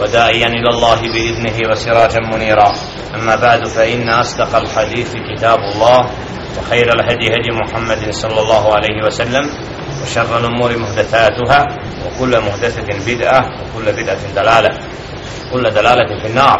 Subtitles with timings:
[0.00, 2.72] وداعيا إلى الله بإذنه وسراجا منيرا.
[3.14, 6.00] أما بعد فإن أصدق الحديث كتاب الله
[6.58, 9.50] وخير الهدي هدي محمد صلى الله عليه وسلم
[10.02, 11.66] وشر الأمور محدثاتها
[12.06, 14.78] وكل محدثة بدعة وكل بدعة دلالة
[15.52, 16.58] كل دلالة في النار.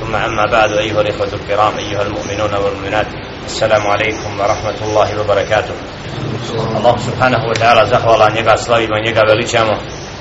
[0.00, 3.06] ثم أما بعد أيها الإخوة الكرام أيها المؤمنون والمؤمنات
[3.44, 5.74] السلام عليكم ورحمة الله وبركاته.
[6.76, 9.72] الله سبحانه وتعالى زهر njega slavimo, njega veličamo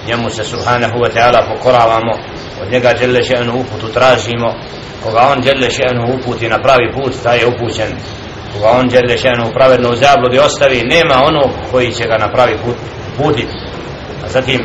[0.07, 2.13] njemu se subhanahu wa ta'ala pokoravamo
[2.61, 4.53] od njega djelle še'nu uputu tražimo.
[5.03, 7.91] Koga on dželle še'nu uputi na pravi put taj je upućen.
[8.53, 12.57] Koga on djelle še'nu pravedno u zabludi ostavi nema onog koji će ga na pravi
[12.65, 12.75] put
[13.17, 13.53] putiti
[14.25, 14.59] a zatim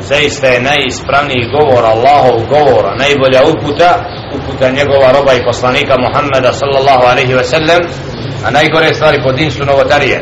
[0.00, 3.90] zaista je najispravniji govor Allahov govora najbolja uputa
[4.36, 7.82] uputa njegova roba i poslanika Muhammeda sallallahu alaihi ve sellem
[8.46, 10.18] a najgore stvari po din su novotarije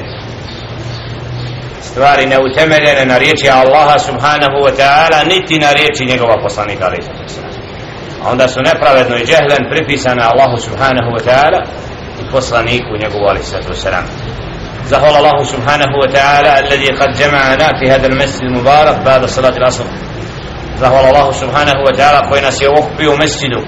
[1.97, 7.07] stvari neutemeljene na riječi Allaha subhanahu wa ta'ala niti na riječi njegova poslanika alaihi
[8.23, 11.61] a onda su nepravedno i džehlen pripisane Allahu subhanahu wa ta'ala
[12.21, 14.05] i poslaniku njegovu alaihi sallam
[14.91, 19.85] زهر الله سبحانه وتعالى الذي قد جمعنا في هذا المسجد المبارك بعد صلاة العصر
[20.79, 23.61] زهر الله سبحانه وتعالى koji nas je okupio u mesjidu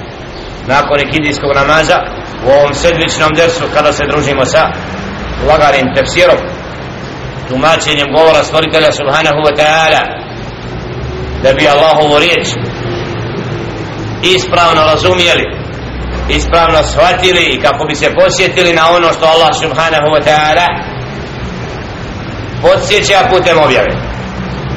[0.68, 1.98] nakon ikindijskog namaza
[2.46, 4.64] u ovom sedmičnom dersu kada se družimo sa
[5.50, 6.38] lagarim tefsirom
[7.50, 10.02] tumačenjem govora stvoritelja subhanahu wa ta'ala
[11.44, 12.48] da bi Allahovu riječ
[14.36, 15.46] ispravno razumijeli
[16.30, 20.68] ispravno shvatili i kako bi se posjetili na ono što Allah subhanahu wa ta'ala
[22.62, 23.92] podsjeća putem objave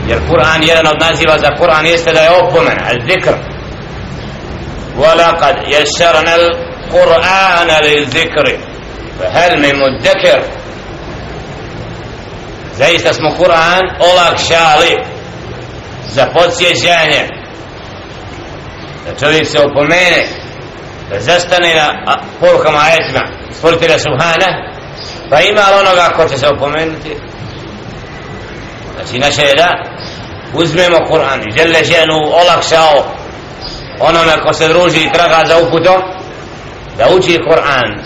[0.08, 3.32] jer Kur'an jedan od naziva za Kur'an jeste da je opomen al zikr
[4.98, 8.58] ولقد يسرنا القرآن للذكر
[9.18, 10.42] فهل من مدكر
[12.77, 14.91] zaista smo Kur'an olakšali
[16.07, 17.27] za podsjećanje.
[19.05, 20.23] Da čovjek se opomene
[21.09, 24.73] da zastane na porukama ajetima stvoritelja Subhana
[25.29, 27.17] pa ima onoga ko će se opomenuti?
[28.95, 29.69] Znači naše je da
[30.53, 33.05] uzmemo Kur'an i žele ženu olakšao
[33.99, 36.01] onome ko se druži i traga za uputom
[36.97, 38.03] da uči Kur'an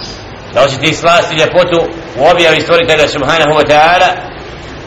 [0.53, 1.79] da osjeti slasti ljepotu
[2.17, 4.36] u objavi stvoritelja Subhanahu wa ta'ala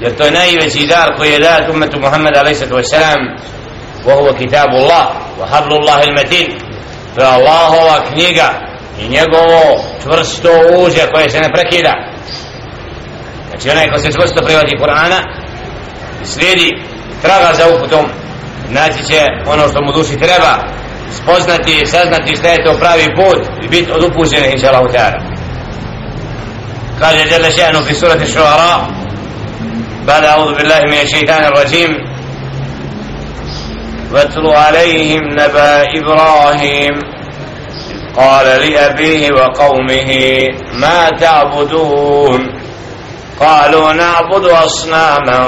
[0.01, 2.61] jer to je najveći dar koji je dat umetu Muhammed a.s.
[4.05, 5.05] وهو كتاب الله
[5.39, 6.47] وحبل الله المتين
[7.15, 8.49] to je Allahova knjiga
[8.99, 11.93] i njegovo čvrsto uže koje se ne prekida
[13.49, 15.19] znači onaj ko se čvrsto privati Kur'ana
[16.23, 16.69] i slijedi
[17.21, 18.05] traga za uputom
[18.69, 20.53] naći će ono što mu duši treba
[21.23, 24.91] spoznati i saznati šta je to pravi put i biti od upućenih inša Allah
[26.99, 28.98] kaže Jelle še'nu fi surati šuara
[30.06, 31.90] بعد أعوذ بالله من الشيطان الرجيم.
[34.12, 36.94] واتل عليهم نبأ إبراهيم.
[38.16, 40.10] قال لأبيه وقومه
[40.72, 42.40] ما تعبدون؟
[43.40, 45.40] قالوا نعبد أصناما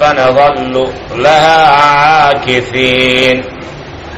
[0.00, 3.44] فنظل لها عاكفين.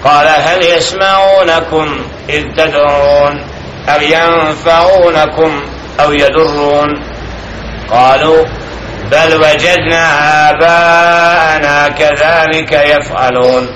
[0.04, 1.86] قال هل يسمعونكم
[2.28, 3.44] إذ تدعون؟
[3.88, 5.62] أو ينفعونكم
[6.00, 6.88] أو يضرون؟
[7.90, 8.44] قالوا
[9.12, 10.04] بل وجدنا
[10.50, 13.66] آباءنا كذلك يفعلون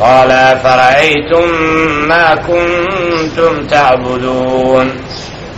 [0.00, 0.28] قال
[0.62, 1.48] فرأيتم
[2.08, 4.90] ما كنتم تعبدون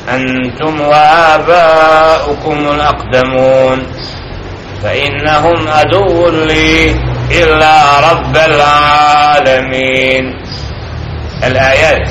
[0.09, 3.87] أنتم وآباؤكم الأقدمون
[4.83, 6.91] فإنهم أدو لي
[7.31, 10.25] إلا رب العالمين
[11.45, 12.09] الآيات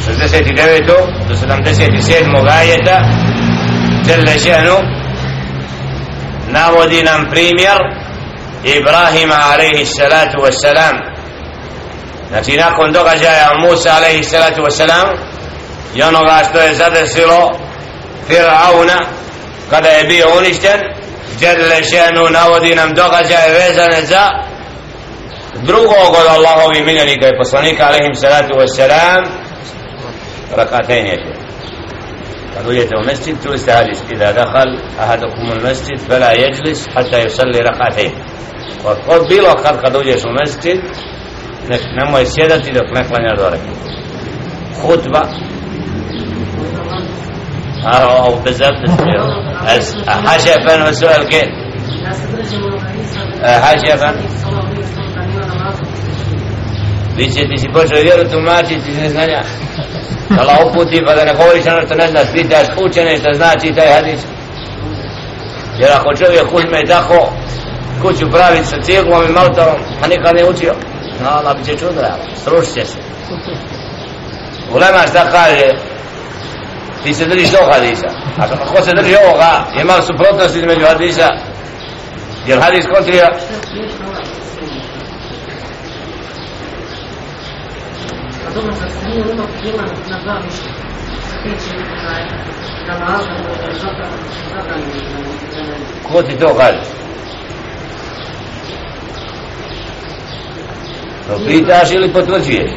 [0.00, 2.98] 69 do 77 ajeta
[4.06, 5.03] جل شأنه
[6.48, 7.78] navodi nam primjer
[8.64, 10.94] Ibrahima alaihi salatu wasalam
[12.28, 15.16] znači nakon događaja Musa alaihi salatu wasalam
[15.94, 17.50] i onoga što je zadesilo
[18.28, 19.04] Fir'auna
[19.70, 20.80] kada je bio uništen
[21.40, 24.28] Jelle šenu navodi nam događaje vezane za
[25.62, 29.26] drugog od Allahovi miljenika i poslanika alaihim salatu wassalam.
[30.56, 31.06] Rakatajn
[32.54, 33.80] تحية المسجد توسع
[34.12, 38.12] إذا دخل أحدكم المسجد فلا يجلس حتى يصلي ركعتين.
[38.84, 40.82] وقبل وقد قد وجلس المسجد.
[41.98, 43.60] نمو السيادة لك نقل نظرك
[44.82, 45.22] خطبة.
[47.86, 48.74] أو بزاف
[50.08, 51.48] حشفا وسؤال كيف
[53.42, 54.14] حشفا
[57.16, 59.42] Vi ćete si počeli vjeru tumačiti, ne znam ja.
[60.30, 63.92] Allah uputi pa da ne govoriš ono što ne znaš Pitaš učene što znači taj
[63.92, 64.20] hadis.
[65.78, 67.32] Jer ako čovjek uzme tako
[68.02, 70.74] Kuću praviti sa cijeglom i maltarom A nikad ne učio
[71.22, 72.98] No Allah bi će čudra Srušit će se.
[74.72, 75.68] Ulema šta kaže?
[77.02, 78.08] Ti se držiš tog hadisa.
[78.38, 79.64] A ko se drži ovoga?
[79.78, 81.28] Je malo suprotnost između hadisa.
[82.46, 83.28] Jer hadis kontrija
[88.54, 90.72] dobro da se nije ono pila na dva mišlja.
[91.42, 91.76] Tiče
[92.86, 93.30] namaza,
[94.52, 94.94] zabranjeno.
[96.12, 96.80] Ko ti to kaže?
[101.26, 102.70] To pitaš ili potvrđuješ?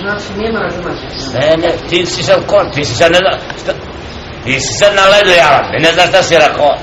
[0.00, 1.00] Znači, nema razumati.
[1.34, 3.72] Ne, ne, ti si sad kon, ti si sad ne zna, šta,
[4.44, 6.78] ti si sad na ledu javan, ne znaš šta si rekao.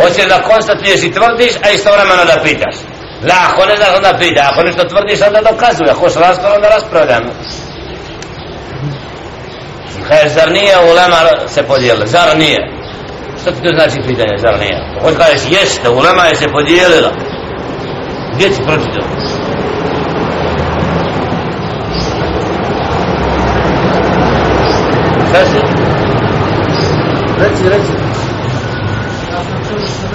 [0.00, 2.76] Hoćeš da konstatuješ i tvrdiš, a istovremeno da pitaš.
[3.22, 6.68] La, ako ne znaš onda pita, ako nešto tvrdiš onda dokazuje, ako se raspravlja onda
[6.68, 7.30] raspravljamo.
[10.08, 12.06] Kaže, zar nije ulema se podijela?
[12.06, 12.58] Zar nije?
[13.40, 14.76] Što ti to znači pitanje, zar nije?
[14.98, 17.12] Ako kažeš, jeste, ulema je se podijelila.
[18.34, 19.08] Gdje ti pročitao?
[25.28, 25.58] Šta si?
[27.38, 27.92] Reci, reci.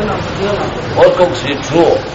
[0.01, 0.13] Da.
[1.06, 2.11] Od kog si čuo?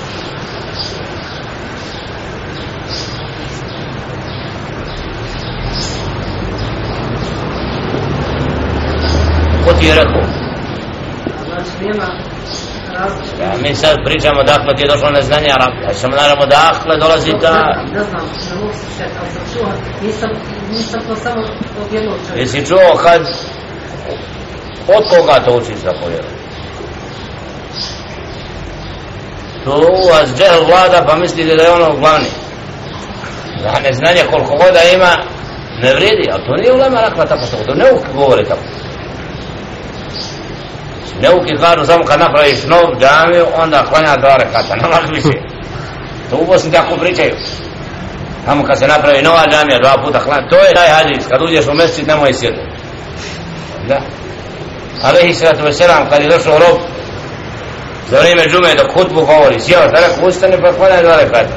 [9.89, 10.23] Je rekao?
[11.47, 11.87] Znači.
[13.41, 15.73] Ja, mi sad pričamo dakle ti je došlo neznanje Arab.
[15.87, 17.55] Ja samo naravno dakle dolazi ta...
[17.95, 19.69] Ne znam, ne mogu se šet, ali sam čuo,
[20.03, 20.31] nisam,
[20.71, 21.43] nisam to samo
[21.81, 22.41] od jednog čovjeka.
[22.41, 23.23] Jesi čuo kad...
[24.97, 26.37] Od koga to učiš da povjerujem?
[29.65, 32.29] To u vas džehl vlada pa mislite da je ono glavni.
[33.63, 35.13] Da neznanje koliko god ima
[35.83, 37.85] ne vredi, ali to nije ulema rekla tako što to ne
[38.15, 38.63] govore tako.
[41.23, 45.39] Neuki kažu samo kad napraviš nov džamiju, onda klanja dva rekata, nemaš više.
[46.31, 47.35] To u Bosni tako pričaju.
[48.45, 51.67] Tamo kad se napravi nova džamija, dva puta klanja, to je taj hadis, kad uđeš
[51.67, 52.63] u mesecid, nemoj sjediti.
[53.89, 54.01] Da.
[55.03, 56.79] Alehi sallatu veselam, kad je došao rob,
[58.11, 61.55] za vrijeme džume dok hutbu govori, sjeo, da rekao, ustane pa klanja dva rekata.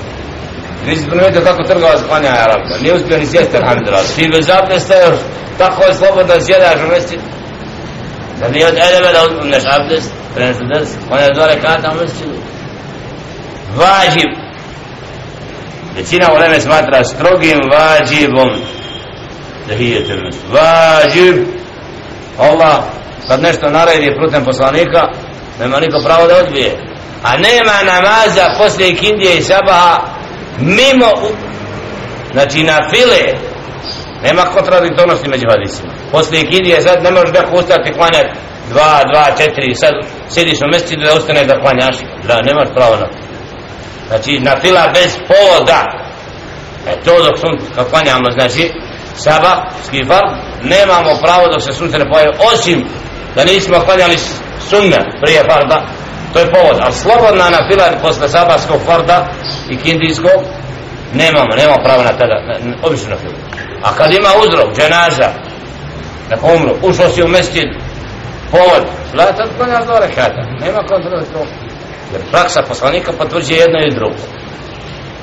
[0.86, 4.06] Nisi primijetio kako trgovac klanja Arabka, nije uspio ni sjesti, alhamdulillah.
[4.16, 5.20] Ti bez zapesta još,
[5.58, 7.20] tako je slobodno sjedaš u mesecid,
[8.40, 12.04] Zar nije od edebe da uzmeš abdest, prenesu drs, on je dva rekata ono u
[12.04, 12.34] mesečinu.
[13.76, 14.32] Vađib.
[15.96, 18.50] Većina uleme smatra strogim vađibom
[19.68, 20.42] da hijete mjesto.
[20.52, 21.36] Vađib.
[22.38, 22.84] Allah,
[23.28, 25.02] kad nešto naredi putem poslanika,
[25.60, 26.78] nema niko pravo da odbije.
[27.24, 29.98] A nema namaza poslije kindije i sabaha
[30.60, 31.12] mimo,
[32.34, 33.50] znači na file,
[34.24, 35.94] Nema kontradiktornosti među hadisima.
[36.12, 38.40] Poslije kidije sad ne možeš neko ustati klanjati
[38.70, 39.94] dva, dva, četiri, sad
[40.30, 41.98] sjediš u mjesecu da ustaneš da klanjaš.
[42.28, 43.18] Da, nemaš pravo na to.
[44.08, 45.82] Znači, na fila bez povoda.
[46.88, 48.72] E to dok sun, kad klanjamo, znači,
[49.16, 49.54] saba,
[49.88, 50.24] skifar,
[50.64, 52.86] nemamo pravo dok se sunce ne pojavi, osim
[53.36, 54.18] da nismo klanjali
[54.70, 55.86] sunne prije farda,
[56.34, 56.78] to je povod.
[56.82, 59.28] Ali slobodna na fila posle sabarskog farda
[59.70, 60.40] i kindijskog,
[61.14, 63.34] nemamo, nemamo pravo na tada, na, na, obično na filu.
[63.84, 65.30] A kad ima uzrok, dženaza,
[66.30, 67.70] na umru, ušao si u mesjid,
[68.52, 71.46] povod, zlata, pa klanja dva rekata, nema kontrole to.
[72.14, 74.24] Jer praksa poslanika potvrđuje jedno i drugo.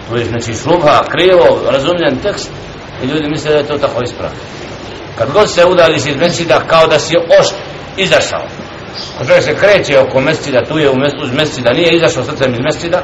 [0.09, 2.51] To je znači šubha, krivo, razumljen tekst
[3.03, 4.37] i ljudi misle da je to tako ispravno.
[5.19, 7.55] Kad god se udali iz mesjida kao da si ošt
[7.97, 8.47] izašao.
[9.19, 10.91] Kad čovjek se kreće oko mesjida, tu je
[11.23, 13.03] uz mesjida, nije izašao srcem iz mesjida,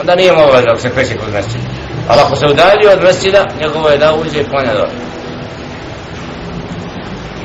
[0.00, 1.64] onda nije mogao da se kreće kod mesjida.
[2.08, 5.13] Ali ako se udalio od mesjida, njegovo je da uđe i klanja dole.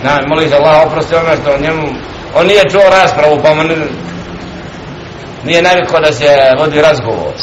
[0.03, 1.87] Na, moli za Allah oprosti ono što njemu,
[2.35, 3.87] on nije čuo raspravu, pa mu nije,
[5.43, 6.25] nije navikao da se
[6.59, 7.33] vodi razgovor.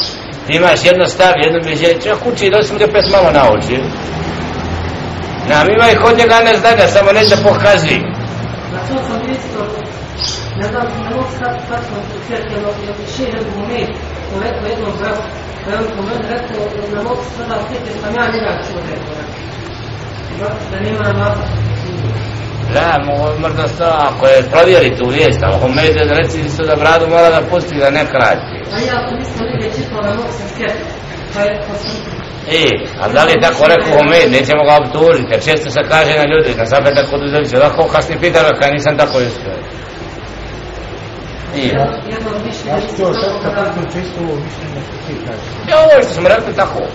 [0.47, 3.77] Ti imaš jedno stav, jedno mišljenje, čak uči i dosim te pet malo nauči.
[5.49, 7.97] Na, ima i kod njega ne zna da samo neće pokazi.
[8.73, 9.59] Na to sam isto,
[10.59, 13.95] ne znam, ne mogu sad tačno ucijeti, jer je šire u moment,
[14.43, 15.21] rekao jednom bratu,
[15.65, 16.61] jedan je on po meni rekao,
[16.95, 19.13] ne mogu sada ucijeti, sam ja njega čuo rekao.
[20.71, 21.66] Da nema namaza.
[22.73, 22.99] Da,
[23.39, 27.29] možda sto, ako je provjeri tu vijest, ali ako medje reci su da bradu mora
[27.29, 28.55] da pusti da ne krati.
[28.75, 30.91] A ja nisam negdje čitao da mogu se skjetiti.
[31.33, 31.91] Pa je, pa sam,
[32.51, 32.67] E,
[33.01, 36.25] a da li je tako rekao Homer, nećemo ga obtužiti, jer često se kaže na
[36.31, 39.19] ljudi, na sabe tako duzeviće, da ko kasni pita, kada nisam tako
[42.13, 44.95] jedno od mišljenja, Ja isto ću to sad kad da, pratim čisto ovo mišljenje što
[45.07, 45.47] ti kažeš.
[45.69, 46.79] I ovo što smo rekli tako.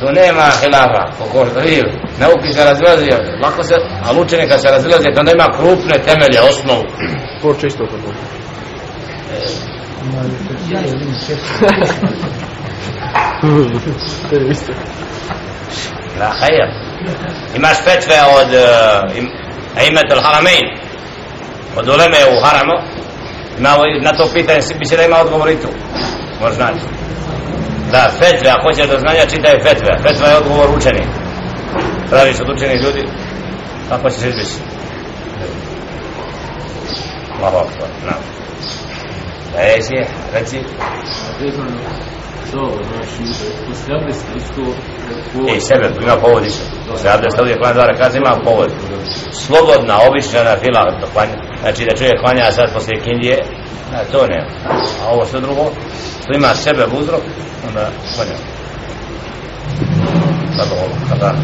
[0.00, 1.84] Tu nema hilafa, kako što vidio.
[2.20, 3.10] Nauki se razilazi,
[3.42, 6.82] lako se, ali učeni kad se razilazi, to ima krupne temelje, osnovu.
[7.42, 8.12] To čisto kad ovo.
[10.70, 11.14] Ja je vidim.
[11.28, 11.34] To.
[16.20, 16.30] La.
[17.56, 19.28] Imaš fetve od uh, im,
[19.78, 20.78] Aimet al-Haramein,
[21.76, 22.72] od uleme u Haramu,
[23.76, 25.68] ovo- na to pitanje bi se da ima odgovor i tu.
[26.40, 26.80] Možeš naći.
[27.94, 29.90] Da, fetve, ako hoćeš do znanja, čitaj fetve.
[30.04, 31.04] Fetva je odgovor učeni.
[32.10, 33.02] Tražiš od učenih ljudi,
[33.88, 34.58] kako ćeš izbisi.
[37.36, 38.16] Allahu akbar, na.
[39.52, 39.94] Da je si,
[40.34, 40.58] reci.
[41.40, 41.70] vezano
[42.52, 43.22] za ovo, znači,
[43.68, 44.62] poslije abdesta isto
[45.52, 46.64] Ej, sebe, ima povod isto.
[46.96, 48.70] Se abdesta uvijek klanja dva rakaza, ima povod.
[49.32, 50.82] Slobodna, obična na fila,
[51.12, 51.36] klanja.
[51.60, 53.36] Znači da čovjek klanja sad poslije kindije,
[53.94, 54.46] a, to ne.
[55.02, 55.70] A ovo što drugo,
[56.32, 57.22] ima sebe uzrok,
[57.68, 57.90] onda
[61.08, 61.34] kada.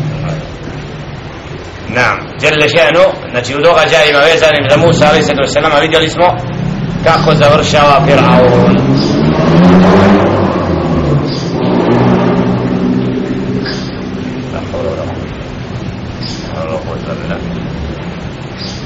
[1.88, 6.08] Naam, Jelle še'nu, znači u događajima vezanim za Musa, ali se to se nama vidjeli
[6.08, 6.26] smo
[7.04, 8.76] kako završava Fir'aun.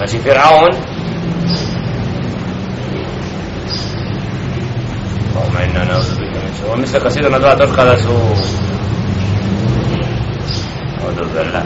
[0.00, 0.06] La
[0.42, 0.93] hawla
[5.35, 6.81] Allahumma inna na'udzubika min shururi.
[6.81, 8.14] Mislim se sida na dva točka da su
[11.09, 11.62] Odobrla.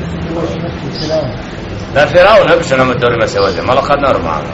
[1.94, 4.52] Da Firao ne piše na motorima se voze, malo kad normalno.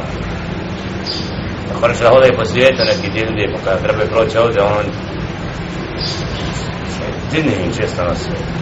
[1.68, 4.86] Da hoćeš da hodaj po svijetu neki dijel gdje, pa kada trebaju proći ovdje, on...
[7.32, 8.52] Dini im često na svijetu.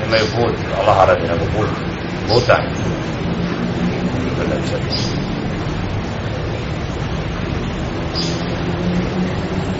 [0.00, 1.68] Nemaju put, Allah radi, nego put.
[2.28, 2.68] Putanje.
[4.24, 4.76] Nikad ne piše.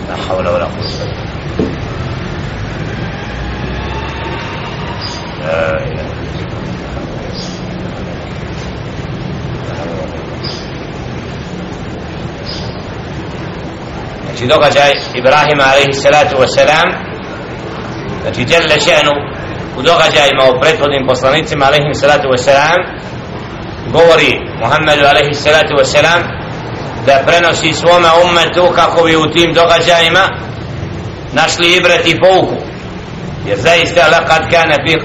[0.07, 1.75] Wa la quwwata illa billah.
[5.41, 6.15] La ilaha
[14.25, 16.87] Znači događaj Ibrahima alaihi salatu wasalam
[18.21, 19.13] Znači djelle še'nu
[19.77, 22.79] u događajima o prethodnim poslanicima alaihi salatu wasalam
[23.91, 24.31] govori
[24.61, 26.44] Muhammedu alaihi salatu wasalam
[27.05, 30.23] da prenosi svome ummetu kako bi u tim događajima
[31.33, 32.55] našli ibret i pouku.
[33.45, 34.97] Jer zaista lakad kane fi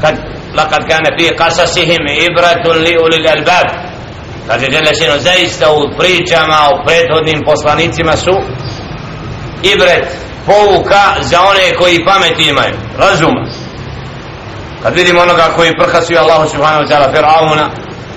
[0.00, 0.14] kad
[0.54, 3.68] lakad kane fi qasasihim ibratun li ulil albab.
[4.48, 8.34] Kaže Đelešinu zaista u pričama o prethodnim poslanicima su
[9.62, 10.06] ibret
[10.46, 12.74] pouka za one koji pameti imaju.
[12.98, 13.44] Razuma
[14.84, 17.66] kad vidimo onoga koji prhasio Allahu subhanahu wa ta'ala Fir'auna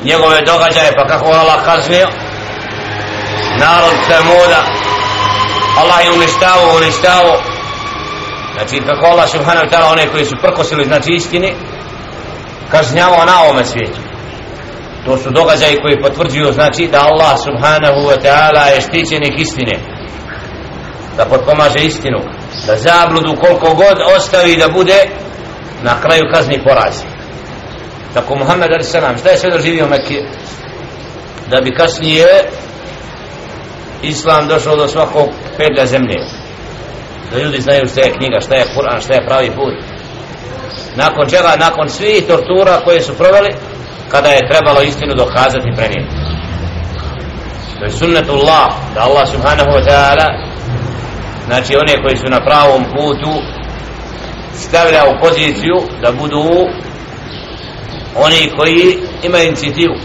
[0.04, 2.08] njegove događaje pa kako Allah kaznio
[3.60, 4.62] narod Samuda
[5.82, 7.38] Allah je uništavao uništavao.
[8.54, 11.54] Znači kako Allah subhanahu wa ta'ala one koji su prkosili znači istini
[12.72, 14.00] kažnjavao na ovome svijetu.
[15.06, 19.80] To su događaji koji potvrđuju znači da Allah subhanahu wa ta'ala je štićenik istine.
[21.18, 22.20] Da potpomaže istinu.
[22.68, 24.98] Da zabludu koliko god ostavi da bude
[25.84, 27.06] na kraju kazni porazi.
[28.14, 28.90] Tako Muhammed a.s.
[29.20, 30.24] šta je sve doživio Mekke?
[31.50, 32.28] Da bi kasnije
[34.02, 36.16] Islam došao do svakog pedlja zemlje.
[37.32, 39.74] Da ljudi znaju šta je knjiga, šta je Kur'an, šta je pravi put.
[40.96, 43.50] Nakon čega, nakon svih tortura koje su proveli
[44.12, 46.16] kada je trebalo istinu dokazati prenijeti
[47.80, 50.28] to je sunnetullah da Allah subhanahu wa ta'ala
[51.46, 53.34] znači one koji su na pravom putu
[54.54, 56.44] stavlja u poziciju da budu
[58.16, 59.96] oni koji imaju inicijativu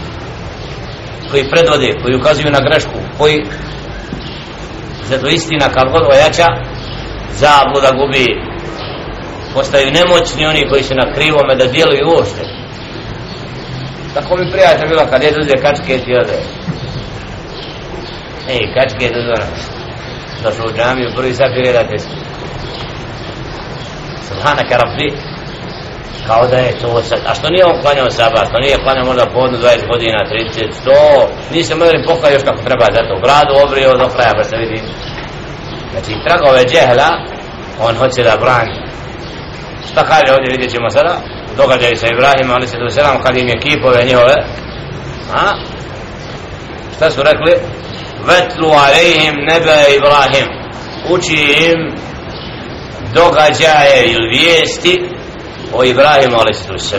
[1.31, 3.45] koji predvode, koji ukazuju na grešku koji
[5.09, 6.47] zato istina kad god ojača
[7.29, 8.41] zabluda gubi.
[9.53, 12.43] Postaju nemoćni oni koji su na krivome da djeluju uopšte.
[14.13, 16.37] Tako mi prijatelj bila kad je dođe kačke ti ode.
[18.49, 19.47] Ej kačke do zora
[20.43, 21.97] došao u džamiju prvi sapire da te
[24.27, 25.32] subhanaka rabbi
[26.27, 29.25] kao da je to sad, a što nije on klanjao sabah, što nije klanjao možda
[29.25, 30.19] podno 20 godina,
[31.51, 34.43] 30, 100, se mogli pokaj još kako treba za to, bradu obrio do kraja pa
[34.43, 34.79] se vidi.
[35.91, 37.09] Znači, tragove džehla,
[37.87, 38.75] on hoće da brani.
[39.91, 41.13] Šta kaže ovdje, vidjet ćemo sada,
[41.57, 44.35] događaju sa Ibrahima, ali se do sedam, kad im je kipove njihove,
[45.33, 45.45] a?
[46.95, 47.53] Šta su rekli?
[48.27, 50.47] Vetlu alejhim nebe Ibrahim.
[51.09, 51.39] Uči
[51.69, 51.95] im
[53.13, 55.13] događaje ili vijesti
[55.72, 56.94] o Ibrahimu a.s.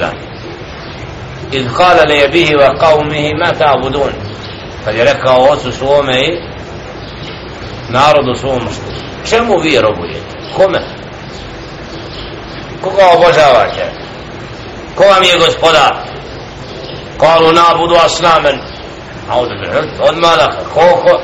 [1.54, 4.14] إذ قال لأبيه وقومه ما تعبدون
[4.86, 6.42] kad je rekao ocu svome i
[7.90, 8.68] narodu svom
[9.30, 10.82] čemu vi robujete kome
[12.82, 13.92] koga obožavate
[14.96, 15.96] ko vam je gospodar
[17.20, 18.60] kalu nabudu aslamen
[20.10, 21.20] odmah da ko ko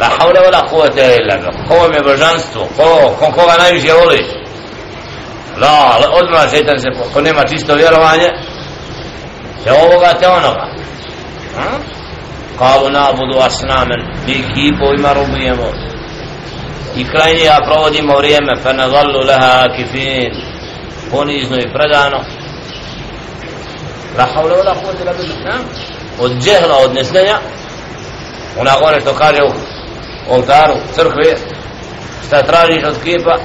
[0.00, 3.92] la havle vela kuvete illa ko vam je božanstvo ko, ko koga najviše
[5.61, 8.29] Da, la odmah šeitan se ko nema čisto vjerovanje
[9.63, 10.65] te ovoga te onoga
[12.59, 15.67] kalu nabudu asnamen mi kipovima robujemo
[16.95, 20.31] i krajnije ja provodimo vrijeme fa nadallu leha kifin.
[21.11, 22.19] Ponizno i predano.
[24.17, 25.59] La havle vela kuvete illa billah
[26.19, 27.37] od džehla od nesnenja,
[28.59, 29.51] ona gore što kaže u
[30.33, 31.35] oltaru crkve
[32.27, 33.35] šta tražiš od kipa?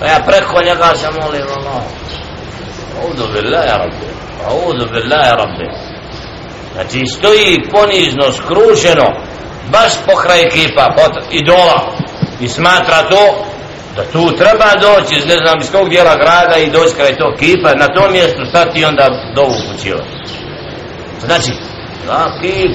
[0.00, 1.70] Pa ja preko njega se molim ono.
[1.70, 1.82] Allah
[3.02, 4.06] Audu billahi rabbi.
[4.48, 5.66] Audu billahi rabbi.
[6.74, 9.06] Znači stoji ponizno, skrušeno
[9.72, 11.96] baš pokraj kipa pot, idola.
[12.40, 13.46] I smatra to
[13.96, 17.34] da tu treba doći iz ne znam iz kog dijela grada i doći kraj tog
[17.38, 20.02] kipa na tom mjestu stati i onda dovu upućiva.
[21.26, 21.52] znači
[22.06, 22.72] da, kip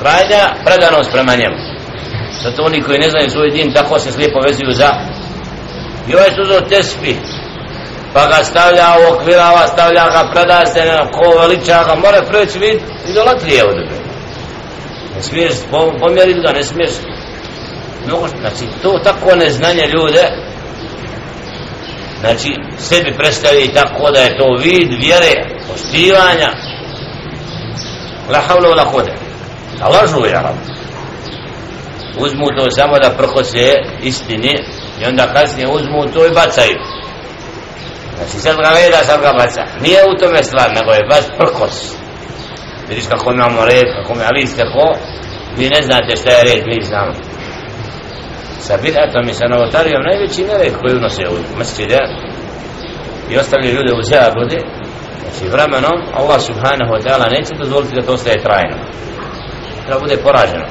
[0.00, 1.56] krajnja predanost prema njemu.
[2.42, 4.88] Zato oni koji ne znaju svoj din tako se slijepo vezuju za
[6.08, 7.14] i ovaj su uzao tespi
[8.12, 10.64] pa ga stavlja u okvirava stavlja ga preda
[11.12, 12.80] ko veliča ga mora preći vid
[13.10, 14.10] idolatrije od tebe
[15.16, 15.52] ne smiješ
[16.00, 16.90] pomjeriti ga ne smiješ.
[18.06, 20.22] Mnogo znači to tako neznanje ljude
[22.20, 25.32] znači sebi predstavi tako da je to vid vjere
[25.70, 26.50] postivanja,
[28.28, 29.12] la havla la kode
[29.80, 30.40] a lažu je
[32.18, 34.58] uzmu to samo da prkose istini
[35.00, 36.78] i onda kasnije uzmu to i bacaju.
[38.16, 39.62] Znači sad ga veda sad ga baca.
[39.84, 41.76] Nije u tome stvar nego je baš prkos.
[42.88, 44.84] Vidiš kako imamo red kako mi ali kako
[45.56, 47.12] vi ne znate šta je red mi znamo.
[48.60, 51.98] Sa bidatom i sa novotarijom najveći nered koji unose u masjide
[53.30, 54.58] i ostali ljude u zabudi
[55.22, 58.76] znači vremenom Allah subhanahu wa ta'ala neće dozvoliti da to ostaje trajno.
[59.86, 60.66] Treba bude poraženo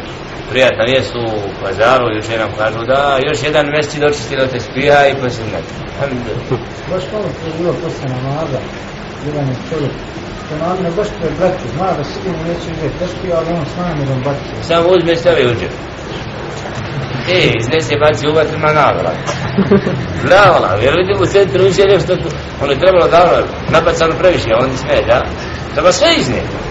[0.50, 1.26] prijatna vijest u
[1.62, 5.66] pazaru još nam kažu da još jedan mjesec dočistilo te spija i posljednat
[6.90, 8.60] Baš malo to je bilo posle namaza,
[9.28, 9.94] jedan je čovjek,
[10.50, 13.76] to namine baš to je braću, zna da sigurno neće uzeti teški, ali on s
[13.84, 14.68] namjerom baci.
[14.70, 15.70] samo uzme stavi uđe
[17.36, 19.18] e, iznese baci u vatru na navrat
[20.26, 22.14] Bravo, jer vidim u centru uđe nešto
[22.62, 23.22] ono je trebalo da
[23.74, 25.18] nabacano previše, on ne smije, da
[25.74, 26.69] treba sve iznijeti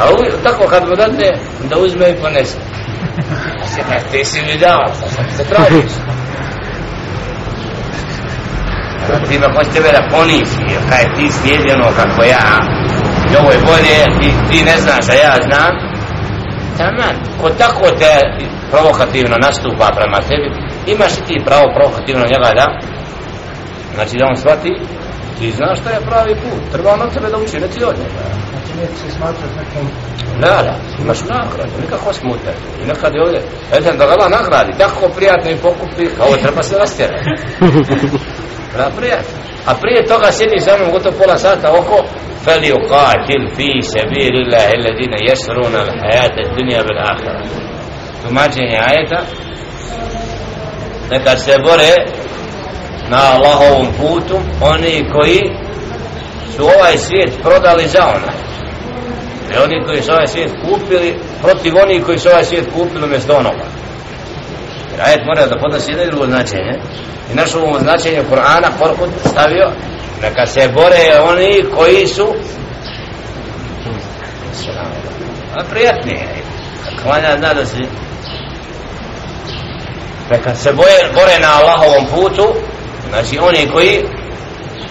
[0.00, 1.38] A uvijek, tako kad mu date,
[1.70, 2.58] da uzme i ponese.
[3.62, 5.92] A se kaj, ti si mi dao, šta sam se tražiš?
[9.28, 12.50] Ti me hoće tebe da ponisi, jer kaj ti slijedi ono kako ja,
[13.30, 15.72] i ovo je bolje, ti, ti ne znaš, a ja znam.
[16.78, 18.12] Taman, ko tako te
[18.70, 20.48] provokativno nastupa prema tebi,
[20.86, 22.66] imaš i ti pravo provokativno njega da,
[23.94, 24.72] znači da on shvati,
[25.38, 27.96] ti znaš šta je pravi put, treba on od tebe da uči, ne ti od
[27.98, 28.57] njega.
[30.42, 32.52] Ne, ne, imaš nagradu, nikako smutne.
[32.82, 33.40] I nekad je ovdje,
[33.76, 37.24] eden da gleda nagradi, tako prijatno i pokupi, a ovo treba se rastjerati.
[38.76, 39.38] Da, prijatno.
[39.66, 41.96] A prije toga sjedi za mnom gotovo pola sata oko
[42.44, 47.42] Feli uqatil fi sebi lillahi ladine jesruna al hayata dunia bil ahira
[48.22, 49.20] Tumačenje ajeta
[51.10, 51.92] Neka se bore
[53.10, 55.40] na Allahovom putu oni koji
[56.56, 58.36] su ovaj svijet prodali za onaj
[59.54, 63.32] i oni koji su ovaj svijet kupili protiv onih koji su ovaj svijet kupili umjesto
[63.36, 63.66] onoga.
[64.92, 66.74] Jer ajet mora da podnosi jedno i drugo značenje.
[67.32, 69.72] I naš ovom značenju Kur'ana Korkut stavio
[70.22, 72.34] neka se bore oni koji su
[75.54, 76.28] a prijatnije
[77.02, 77.82] klanja zna da si
[80.30, 82.54] neka se boje, bore na Allahovom putu
[83.10, 84.04] znači oni koji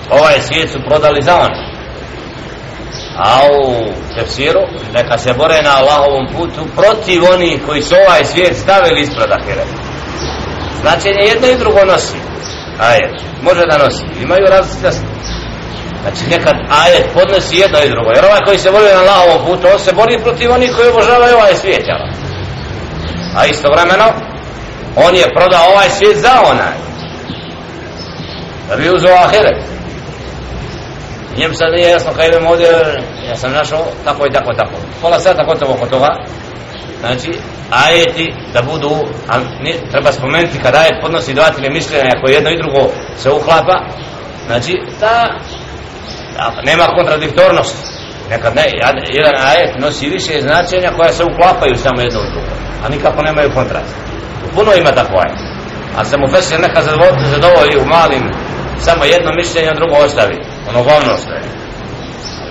[0.10, 1.77] ovaj svijet su prodali za ono
[3.18, 4.62] a u tefsiru
[4.94, 9.78] neka se bore na Allahovom putu protiv onih koji su ovaj svijet stavili ispred ahireta
[10.82, 12.18] značenje jedno i drugo nosi.
[12.80, 13.16] Ajet.
[13.42, 14.04] Može da nosi.
[14.24, 14.90] Imaju različite
[16.02, 18.10] znači nekad ajet podnosi jedno i drugo.
[18.16, 21.36] Jer ovaj koji se bori na Allahovom putu on se bori protiv onih koji obožavaju
[21.36, 22.02] ovaj svijet jel?
[23.38, 24.06] a istovremeno
[24.96, 26.78] on je prodao ovaj svijet za onaj.
[28.70, 29.77] Da bi uzeo ahiret
[31.38, 32.67] njem sad nije jasno kaj idem ovdje
[33.30, 34.76] ja sam našao tako i tako tako.
[35.02, 36.15] Pola sata gotovo oko toga.
[37.00, 37.32] Znači
[37.71, 38.95] ajeti da budu
[39.28, 43.78] a ne, treba spomenuti kada ajet podnosi dva mišljenja ako jedno i drugo se uhlapa,
[44.47, 45.38] znači da,
[46.38, 47.78] da nema kontradiktornosti
[48.30, 48.65] nekad ne,
[49.12, 52.52] jedan ajet nosi više značenja koja se uklapaju samo jedno u drugo
[52.86, 53.95] a nikako nemaju kontrast.
[54.56, 55.39] Puno ima tako ajet
[55.97, 56.82] a se mu fesir neka
[57.34, 58.23] zadovolji u malim
[58.80, 61.58] samo jedno mišljenje, drugo ostavi ono glavno je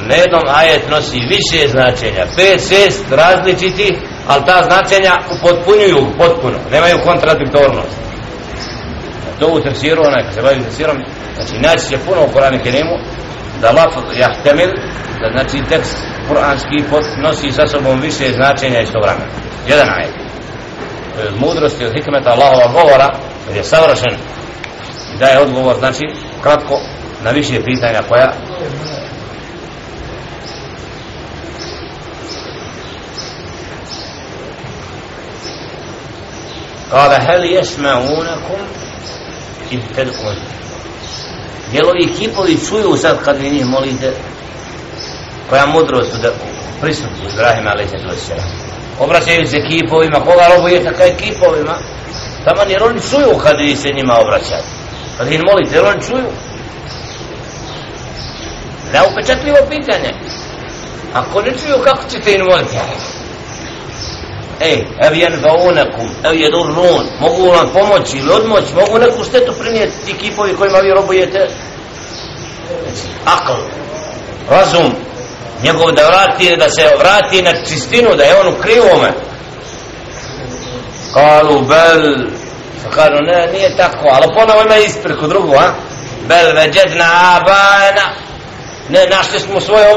[0.09, 2.27] na jednom ajet nosi više značenja.
[2.37, 3.99] Pet, šest različiti
[4.29, 6.59] ali ta značenja upotpunjuju potpuno.
[6.71, 7.97] Nemaju kontradiktornost.
[9.39, 10.97] To u tefsiru onaj kad se bavi tefsirom
[11.37, 12.97] znači naći će puno u Koranu Kerimu
[13.61, 14.71] da laf jahtemil
[15.21, 15.97] da znači tekst
[16.29, 16.79] kuranski
[17.23, 19.33] nosi sa sobom više značenja iz vremena
[19.69, 20.15] jedan ajet.
[21.15, 23.09] To je mudrosti od hikmeta Allahova govora
[23.49, 24.15] jer je savršen.
[25.19, 26.05] Daje odgovor znači
[26.43, 26.81] kratko
[27.24, 28.34] na više pitanja koja
[36.92, 38.60] قال هل يسمعونكم
[39.72, 40.36] إذ تدعون
[41.74, 44.14] Jel ovi kipovi čuju sad kad vi njih molite
[45.50, 46.30] koja mudrost da
[46.82, 48.44] prisutku Ibrahima alaih sallatu
[49.00, 51.76] obraćaju se kipovima koga robujete kaj kipovima
[52.46, 54.64] tamo jer oni čuju kad vi se njima obraćate
[55.18, 56.28] kad ih molite jer oni čuju
[58.97, 60.11] da upečatljivo pitanje
[61.15, 62.77] ako ne čuju kako ćete im moliti
[64.61, 70.13] ej, ev jenfaunakum, ev jedurrun, mogu vam pomoći ili odmoći, mogu neku štetu prinijeti ti
[70.13, 71.49] kipovi kojima vi robujete.
[73.25, 73.61] Akl,
[74.51, 74.95] razum,
[75.63, 79.13] njegov da vrati, da se vrati na čistinu, da je on u krivome.
[81.15, 82.27] Kalu, bel,
[82.85, 85.73] pa kažu, ne, nije tako, ali ponovo ima ispriku drugu, a?
[86.29, 87.05] Bel, veđedna
[87.37, 88.26] abana,
[88.89, 89.95] ne, našli smo svoje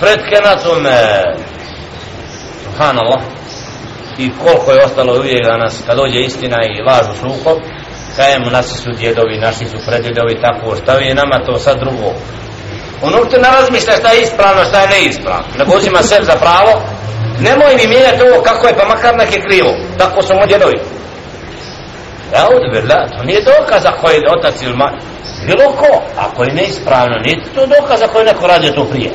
[0.00, 1.24] predke na tome.
[2.64, 3.20] Subhanallah.
[4.18, 7.58] I koliko je ostalo uvijek da nas kad dođe istina i laž u sukob
[8.16, 12.10] kajemo nasi su djedovi, naši su predjedovi tako šta je nama to sad drugo.
[13.02, 15.44] On uopće ne razmišlja šta je ispravno šta je neispravno.
[15.58, 16.82] Nego uzima sebi za pravo
[17.40, 19.72] nemoj mi mijenjati ovo kako je pa makar nek je krivo.
[19.98, 20.78] Tako su mu djedovi.
[22.34, 24.92] Ja udbir, da, to nije dokaz ako je otac ili ma
[25.46, 29.10] bilo ko, ako je neispravno nije to dokaz ako je neko radio to prije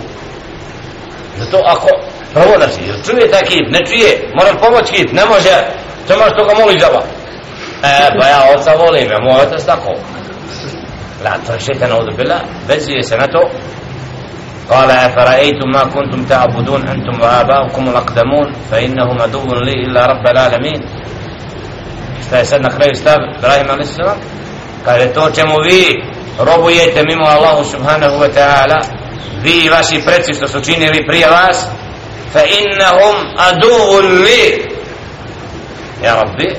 [1.40, 1.88] zato ako
[2.60, 5.56] da si, čuje taj kip, ne čuje, moram pomoć kip, ne može,
[6.08, 7.02] to može toga moli džaba.
[7.84, 9.94] E, pa ja oca volim, ja moj otac tako.
[11.24, 13.50] La, to je šetan ovdje bila, vezuje se na to.
[14.70, 20.80] قال أفرأيتم ما كنتم تعبدون أنتم وآباؤكم الأقدمون فإنهم عدو لي إلا رب العالمين
[22.34, 23.98] šta je sad na kraju stav Ibrahim a.s.
[24.86, 26.04] kaže to čemu vi
[26.40, 28.82] robujete mimo Allahu subhanahu wa ta'ala
[29.42, 31.66] vi i vaši preci što su činili prije vas
[32.34, 34.70] fa innahum aduhun li.
[36.04, 36.56] Ja rabbi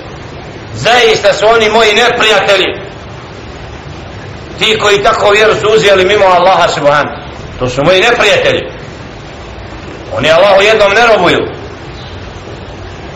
[0.75, 2.67] zaista su oni moji neprijatelji.
[4.59, 7.17] Ti koji tako vjeru su uzijeli mimo Allaha subhanahu.
[7.59, 8.63] To su moji neprijatelji.
[10.17, 11.41] Oni Allahu jednom ne robuju.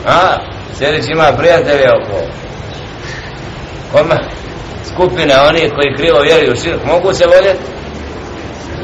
[0.06, 0.38] A
[0.78, 2.47] sjedić ima prijatelje oko
[3.92, 4.16] kome
[4.92, 7.78] skupine oni koji krivo vjeruju u širk mogu se voljeti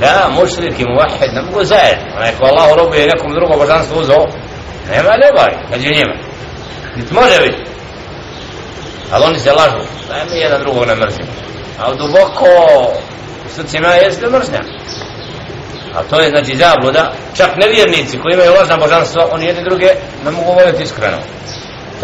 [0.00, 2.06] Da, mušrik i muvahid ne mogu zajedno.
[2.16, 4.26] Onaj ko Allah robuje nekom drugom božanstvu uzao,
[4.90, 6.14] nema nebaj među njima.
[6.96, 7.62] Niti može biti.
[9.12, 9.88] Ali oni se lažu.
[10.08, 11.28] Daj mi jedan drugog ne mrzimo.
[11.78, 12.46] A duboko
[13.46, 14.60] u srcima jeste mržnja.
[15.94, 17.12] A to je znači zabluda.
[17.36, 19.88] Čak nevjernici koji imaju lažna božanstva, oni jedni druge
[20.24, 21.18] ne mogu voljeti iskreno.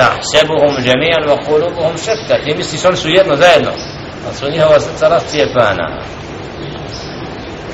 [0.01, 2.35] Tahsebuhum džemijan wa kulubuhum šefta.
[2.45, 3.73] Ti misliš oni su jedno zajedno.
[4.27, 5.87] Ali su njihova srca rascijepana.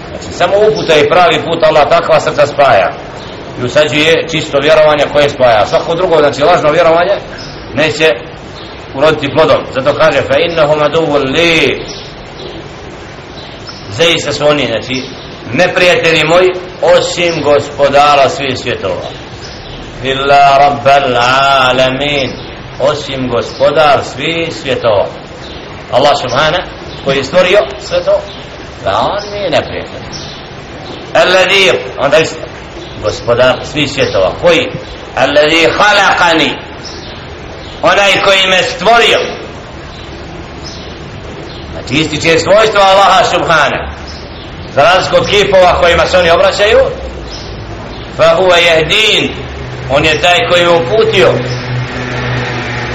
[0.09, 2.89] Znači, samo uputa i pravi put Allah takva srca spaja.
[3.61, 5.67] I usađuje čisto vjerovanje koje spaja.
[5.67, 7.17] Svako drugo, znači lažno vjerovanje,
[7.75, 8.11] neće
[8.95, 9.65] uroditi plodom.
[9.75, 11.85] Zato kaže, fa innahum aduvun li
[13.91, 15.03] zaista su oni, znači,
[15.53, 16.49] neprijatelji moji,
[16.83, 19.26] osim gospodara svih svjetova.
[20.03, 22.31] Illa rabbal alamin.
[22.81, 25.07] Osim gospodar svih svjetova.
[25.93, 26.59] Allah subhana,
[27.05, 28.21] koji je stvorio sve to,
[28.85, 30.37] da on mi je neprijatelj
[31.15, 32.37] alladhi onda isto
[33.03, 34.69] gospodar svi svjetova koji
[35.17, 36.51] alladhi khalaqani
[37.83, 39.19] onaj koji me stvorio
[41.73, 43.93] znači ističe svojstvo Allaha subhana
[44.75, 46.79] za razliku od kipova kojima se oni obraćaju
[48.17, 49.46] fa huwa yahdin
[49.91, 51.33] on je taj koji je uputio.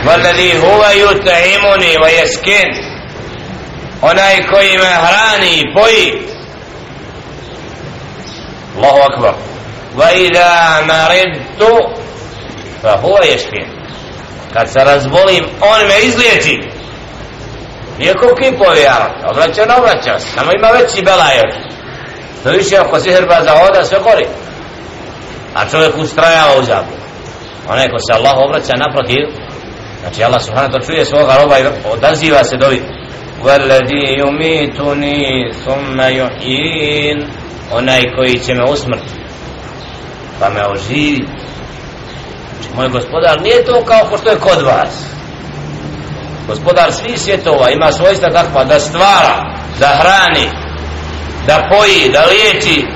[0.04, 2.70] Vladi huva yuta imuni wa yaskin.
[4.02, 6.28] Onaj koji me hrani i poji
[8.78, 9.34] Allahu akbar.
[9.96, 11.78] Va ida naredtu
[12.82, 13.66] fa huva yaskin.
[14.54, 16.72] Kad se razbolim on me izliječi
[18.00, 18.92] Iako ko kipov je
[19.32, 21.54] obraća na obraća samo ima veći belajer
[22.44, 24.28] to više ako sihrba zahoda sve korije
[25.55, 26.93] a čovjek ustrajava u zabu
[27.69, 29.23] onaj ko se Allah obraća naprotiv
[30.01, 32.83] znači Allah subhanahu to čuje svoga roba i odaziva se dovi
[33.45, 37.29] والذي يميتني ثم يحيين
[37.73, 39.15] onaj koji će me usmrti
[40.41, 41.27] pa me oživi
[42.51, 45.05] znači, moj gospodar nije to kao ko što je kod vas
[46.49, 50.49] gospodar svih svjetova ima svojstva takva da stvara da hrani
[51.47, 52.87] da poji, da liječi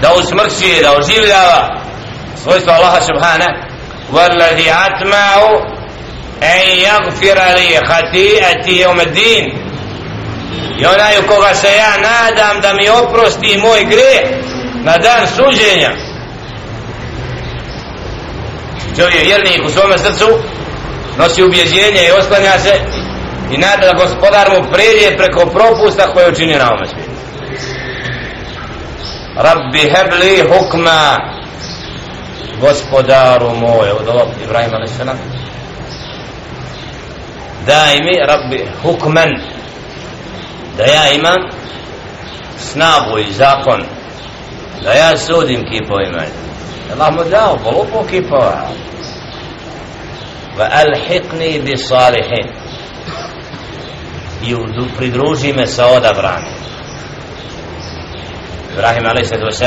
[0.00, 1.80] da usmrćuje, da oživljava
[2.42, 3.72] svojstvo Allaha subhana
[4.12, 5.60] والذي أتمع
[6.42, 9.62] أن يغفر لي خطيئتي يوم الدين
[10.78, 14.38] i onaj u koga se ja nadam da mi oprosti moj gre
[14.84, 15.90] na dan suđenja
[18.96, 20.28] čovjek vjernik u svome srcu
[21.18, 22.80] nosi ubjeđenje i osklanja se
[23.52, 27.05] i nada da gospodar mu pređe preko propusta koje učini na ovome svijetu
[29.37, 31.17] Rabbi hebli hukma.
[32.61, 34.97] Gospodaru moj od ovog Ibrahima a.s.
[37.65, 39.29] daj mi Rabbi hukman
[40.77, 41.35] da ja imam
[42.57, 43.83] snagu i zakon
[44.83, 46.23] da ja sudim kipovima
[46.91, 48.69] Allah mu dao glupo kipova.
[50.57, 52.47] Va alhiqni bi salihin.
[54.43, 54.55] I
[54.97, 56.53] pridruži me sa odabranim.
[58.77, 59.57] Ibrahim a.s.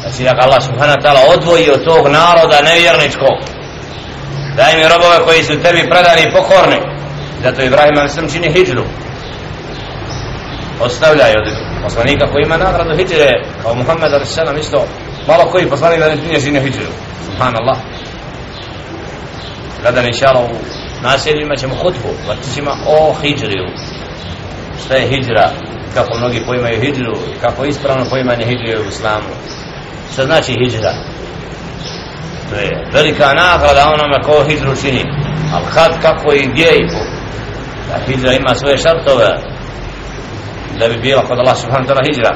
[0.00, 3.36] znači da Allah subhanahu wa ta'ala odvoji od tog naroda nevjerničkog
[4.56, 6.78] daj mi robove koji su tebi predani i pokorni
[7.42, 8.32] zato Ibrahim a.s.
[8.32, 8.84] čini hijđru
[10.80, 11.48] ostavljaju od
[11.82, 13.30] poslanika koji ima nagradu hijđre
[13.62, 14.38] kao Muhammed a.s.
[14.60, 14.86] isto
[15.28, 16.92] malo koji poslanik da ne nije žine hijđru
[17.26, 17.78] subhanallah
[19.82, 20.54] kada inša Allah u
[21.02, 23.66] naseljima ćemo hutbu vrtićima o hijđriju
[24.85, 25.49] šta je hijđra
[25.93, 29.33] kako mnogi poimaju hijđru kako ispravno poimanje hijđre u islamu
[30.13, 30.93] šta znači hijđra
[32.49, 35.03] to je velika nagrada onome ko hijđru čini
[35.53, 37.03] ali kad kako i gdje i po
[37.89, 39.37] da hijđra ima svoje šartove
[40.79, 42.31] da bi bila kod Allah subhanahu wa ta'ala hijra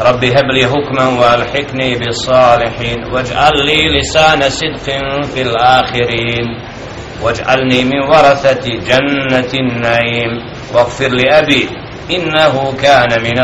[0.00, 4.86] ربي هب لي حكما والحقني بالصالحين واجعل لي لسان صدق
[5.34, 6.46] في الآخرين
[7.23, 10.31] واجعلني من ورثة جنة النعيم.
[10.73, 11.69] واغفر لأبي
[12.11, 13.39] إنه كان من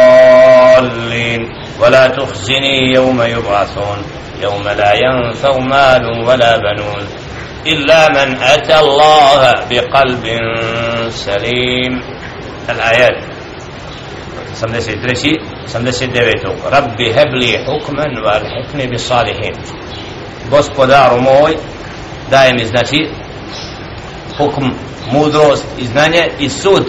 [0.00, 1.40] الضالين.
[1.80, 3.98] ولا تخزني يوم يبعثون.
[4.42, 7.02] يوم لا ينفع مال ولا بنون.
[7.66, 10.24] إلا من أتى الله بقلب
[11.10, 12.02] سليم.
[12.70, 13.24] الآيات
[14.54, 19.54] 83 79 ربي هب لي حكما وألحقني بالصالحين.
[20.50, 21.54] gospodaru moj
[22.30, 23.08] daje mi znači
[24.38, 24.66] hukm,
[25.12, 26.86] mudrost i znanje i sud.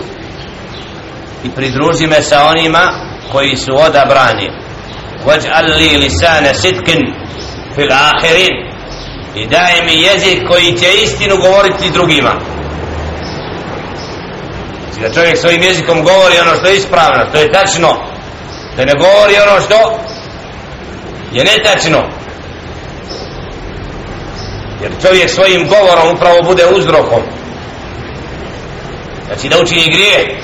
[1.44, 2.92] I pridruži me sa onima
[3.32, 4.52] koji su odabrani.
[5.26, 7.00] Waj'al li lisana sitkin
[7.76, 8.72] fil ahirin
[9.36, 12.32] i daje mi jezik koji će istinu govoriti drugima.
[14.84, 17.90] Znači da čovjek svojim jezikom govori ono što je ispravno što je tačno.
[18.78, 20.00] Da ne govori ono što
[21.32, 22.21] je netačno
[24.82, 27.22] jer čovjek svojim govorom upravo bude uzrokom.
[29.28, 30.42] Znači da učini grije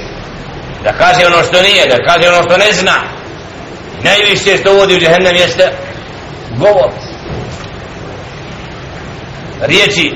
[0.83, 2.97] da kaže ono što nije da kaže ono što ne zna.
[4.03, 5.71] Najviše što uvodi u džehennem jeste
[6.57, 6.91] govor.
[9.61, 10.11] Riječi.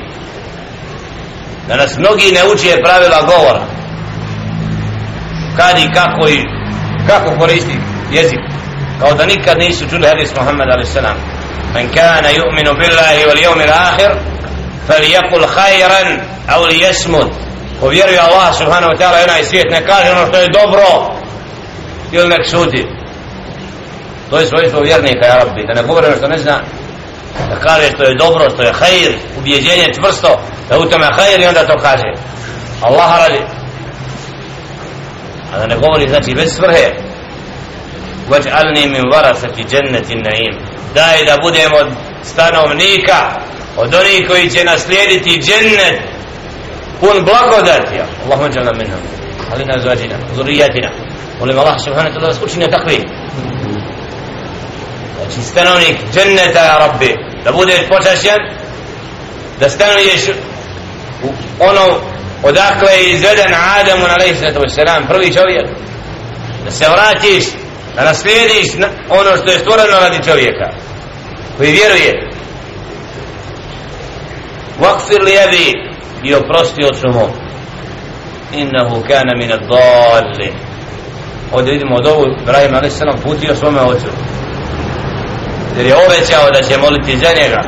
[1.67, 3.65] Da nas mnogi ne uče pravila govora.
[5.57, 6.43] Kad i kako i
[7.07, 7.77] kako koristi
[8.11, 8.39] jezik.
[8.99, 10.95] Kao da nikad nisu čuli hadis Muhammed a.s.
[11.74, 14.20] من كان يؤمن بالله واليوم الآخر
[14.88, 17.30] فليقل خيرا أو ليسمت
[17.82, 21.14] وبيرجع الله سبحانه وتعالى هنا يسيت نكاش ono što je dobro
[22.12, 22.86] ili nek šuti
[24.30, 26.60] to je svojstvo vjernika ja rabbi da ne govori ono što ne zna
[27.48, 31.46] da kaže što je dobro, što je hajir, ubjeđenje čvrsto, da u tome hajir i
[31.46, 32.10] onda to kaže.
[32.82, 33.40] Allah radi.
[35.52, 36.92] A da ne govori znači bez svrhe.
[38.30, 40.69] Vaj'alni min varasati dženneti naim.
[40.95, 41.87] Daj da budemo od
[42.23, 43.19] stanovnika,
[43.77, 46.01] od onih koji će naslijediti džennet
[46.99, 47.95] pun blagodati.
[48.25, 48.97] Allahumma džalna minna.
[49.49, 50.91] Halina zvađina, zurijatina.
[51.39, 52.97] Molim Allah subhanahu wa ta'ala da skučine takvi
[55.31, 58.39] znači stanovnik dženneta ja rabbi da bude počašen
[59.59, 60.21] da stanuješ
[61.23, 61.99] u ono
[62.43, 65.65] odakle je izveden Adamu alaihi sallatu wasalam prvi čovjek
[66.65, 67.43] da se vratiš
[67.95, 68.67] da naslijediš
[69.09, 70.69] ono što je stvoreno radi čovjeka.
[71.57, 72.29] Koji vjeruje.
[74.79, 75.33] Vakfir li
[76.23, 77.27] i oprosti od sumu
[78.53, 80.53] innahu kana min ad-dallin.
[81.51, 83.23] Ovdje vidimo od ovu Ibrahim a.s.
[83.23, 84.11] putio svome ocu.
[85.77, 87.63] Jer je obećao da će moliti za njega.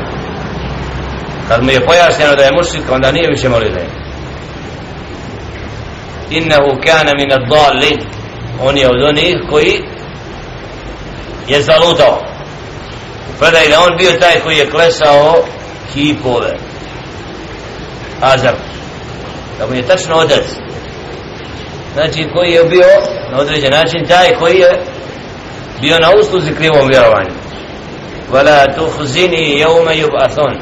[1.47, 4.03] Kad mu je pojašnjeno da je mušik onda nije više molio za njega
[6.39, 7.99] innahu kana min ad-dallin.
[8.61, 9.81] On je od onih koji
[11.48, 12.22] je zalutao
[13.38, 15.44] predaj da on bio taj koji je klesao
[15.92, 16.56] kipove
[18.20, 18.54] Azar
[19.58, 20.44] da mu je tačno otac
[21.94, 22.88] znači koji je bio
[23.32, 24.80] na određen način taj koji je
[25.80, 27.30] bio na usluzi krivom vjerovanju
[28.32, 30.58] ولا تخزني يوم يبعثون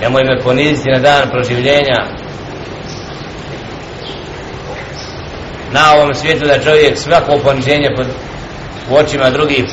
[0.00, 2.06] nemoj me poniziti na dan proživljenja
[5.75, 8.07] Na ovom svijetu da čovjek svako poniženje pod
[8.89, 9.65] u očima drugih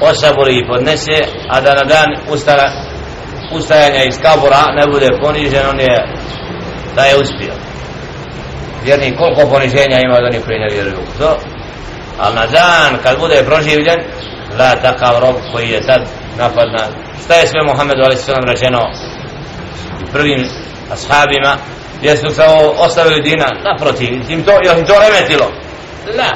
[0.00, 2.72] osabori i podnese a da na dan ustara,
[3.52, 5.96] ustajanja iz kabura ne bude ponižen on je
[6.96, 7.54] da je uspio
[8.84, 11.38] vjerni koliko poniženja ima od onih koji ne vjeruju to
[12.18, 14.00] ali na dan kad bude proživljen
[14.58, 16.02] la takav rob koji je tad
[16.38, 16.84] napadna
[17.24, 18.28] šta je sve Muhammedu a.s.
[18.28, 18.80] rečeno
[20.12, 20.48] prvim
[20.90, 21.56] ashabima
[22.02, 22.42] jesu se
[22.78, 25.46] ostavili dina naprotiv im to, im to remetilo?
[26.16, 26.32] La.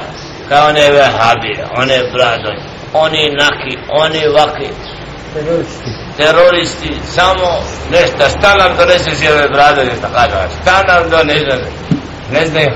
[0.48, 4.68] Kao one vehabije one bradonje oni naki oni vaki.
[5.34, 5.90] Teroristi.
[6.16, 7.48] teroristi samo
[7.90, 11.56] nešto šta nam doneseš i ove bradonje šta kada šta nam donese
[12.32, 12.70] ne znaju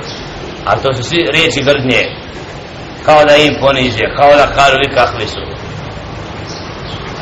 [0.64, 2.02] a to su svi riječi grdnje.
[3.04, 5.40] Kao da im poniže kao da kažu vi kakvi su.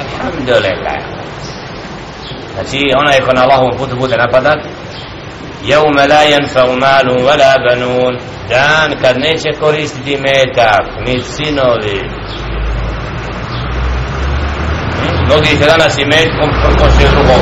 [0.01, 0.99] Alhamdulillah.
[2.55, 4.59] Znači onaj ko na Allahovom putu bude napadat
[5.65, 8.19] يوم la ينفع مال wala banun.
[8.49, 12.01] Dan kad neće koristiti metak ni sinovi.
[15.01, 15.25] Hm?
[15.27, 17.41] Mnogi ih danas i metkom prkoše drugom.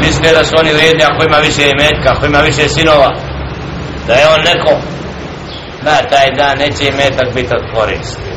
[0.00, 3.10] Misle da su oni vrijedni ako ima više metka ako ima više sinova?
[4.06, 4.80] Da je on neko.
[5.82, 8.30] Da taj dan neće i metak biti od koristi.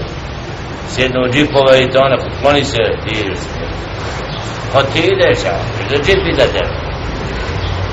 [0.90, 3.32] Sjednu u džipove i to ono kloni se ti
[4.74, 5.56] ko ti ideš a
[5.90, 6.89] za džip i tebe?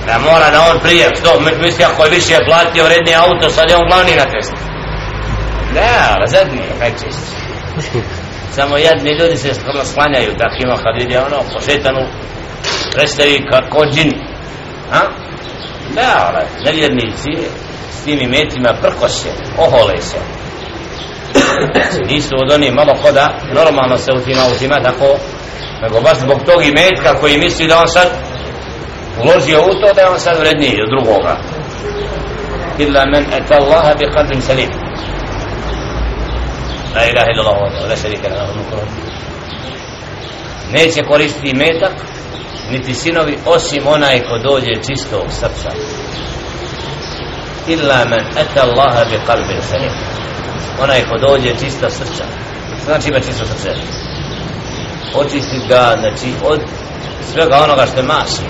[0.07, 3.77] Da mora da on prije što misli ako je više platio vredni auto sad je
[3.77, 4.57] on glavni na testu
[5.75, 7.37] da razadni najčešće
[8.57, 12.03] samo jadni ljudi se skoro sklanjaju takvima kad vidi ono po šetanu
[12.95, 14.13] predstavi kako džin.
[14.93, 15.01] A?
[15.95, 17.31] da, onaj, nevjernici
[17.91, 20.17] s tim imetima prkoše, ohole se.
[21.73, 25.19] Znači, nisu od onih malo koda normalno se u tim autima tako
[25.83, 28.09] nego baš zbog tog imetka koji misli da on sad
[29.23, 31.37] uložio u to da je on sad vredniji od drugoga.
[32.79, 34.71] Illa men ata Allaha bi qalbin salim.
[36.95, 39.07] La ilaha illa Allah la sharika lahu ono mulku
[40.73, 41.93] neće koristiti metak
[42.71, 45.71] niti sinovi osim onaj ko dođe čistog srca.
[47.67, 49.93] Illa men ata Allaha bi qalbin salim.
[50.83, 52.25] Onaj ko dođe čista srca.
[52.85, 53.71] Znači ima čisto srce.
[55.15, 56.61] Očistit ga znači od
[57.33, 58.43] svega onoga što je masi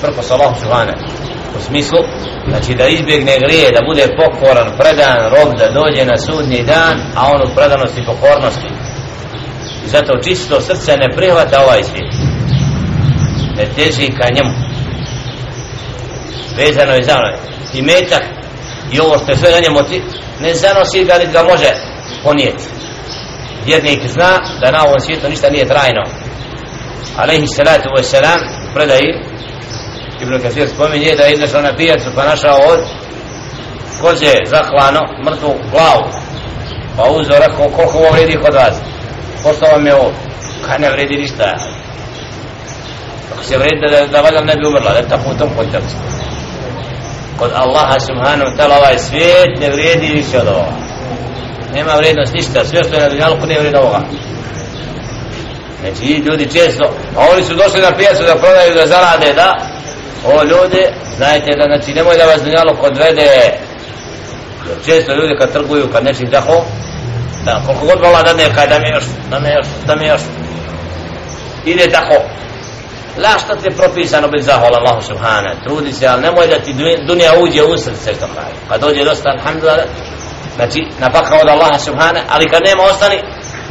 [0.00, 0.94] prkos Allahu Allahom subhane
[1.56, 1.98] u smislu
[2.48, 7.20] znači da izbjegne grije da bude pokoran predan rob da dođe na sudnji dan a
[7.32, 8.68] on u predanosti i pokornosti.
[9.84, 12.14] I zato čisto srce ne prihvata ovaj svijet.
[13.56, 14.54] Ne teži ka njemu.
[16.56, 17.32] Vezano je za ono
[17.74, 18.22] i metak
[18.92, 20.02] i ovo što je sve na njemu ti
[20.40, 21.70] ne zanosi ga li ga može
[22.24, 22.64] ponijeti.
[23.66, 26.21] Vjernik zna da na ovom svijetu ništa nije trajno
[27.16, 28.40] alaihi salatu wa salam
[28.74, 29.12] predaji.
[30.20, 32.80] Ibn Kathir spominje da je izašao na pijacu pa našao od
[34.00, 36.04] koze zahlano mrtvu glavu.
[36.96, 38.76] Pa uzeo rekao koliko ovo vredi kod vas?
[39.42, 40.12] Pošto vam je ovo.
[40.66, 41.56] Kaj ne vredi ništa.
[43.32, 45.98] Ako se vredi da, da valjam ne bi umrla da tako u tom kontekstu.
[47.38, 50.76] Kod Allaha subhanahu wa ta'ala ovaj svijet ne vredi više od ovoga.
[51.74, 54.00] Nema vrijednost ništa sve što je na dunjalku ne vredi ovoga
[55.82, 56.84] znači ljudi često
[57.16, 59.56] a oni su došli na pijacu da prodaju da zarade da.
[60.24, 60.82] O ljudi
[61.16, 63.22] znajte da znači nemoj da vas dunjaluk odvede.
[64.68, 66.64] Jer često ljudi kad trguju kad nečim tako
[67.44, 70.06] da koliko god vola da ne kaj da mi još da mi još da mi
[70.06, 70.20] još.
[71.64, 72.14] Ide tako.
[73.22, 76.72] La šta ti je propisano biti zahvala Allahu subhana Trudi se, ali nemoj da ti
[77.06, 78.56] dunja uđe u srce što kaže.
[78.68, 79.86] Kad dođe dosta, alhamdulillah.
[80.56, 83.18] Znači, napaka od Allaha subhana Ali kad nema ostani